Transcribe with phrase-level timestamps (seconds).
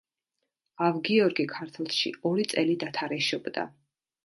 [0.85, 3.71] ავ-გიორგი ქართლში ორი წელი დათარეშობდა.